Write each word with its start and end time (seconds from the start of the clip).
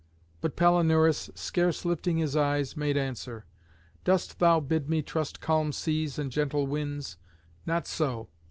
But 0.41 0.55
Palinurus, 0.55 1.29
scarce 1.35 1.85
lifting 1.85 2.17
his 2.17 2.35
eyes, 2.35 2.75
made 2.75 2.97
answer: 2.97 3.45
"Dost 4.03 4.39
thou 4.39 4.59
bid 4.59 4.89
me 4.89 5.03
trust 5.03 5.39
calm 5.41 5.71
seas 5.71 6.17
and 6.17 6.31
gentle 6.31 6.65
winds? 6.65 7.17
Not 7.67 7.85
so. 7.85 8.27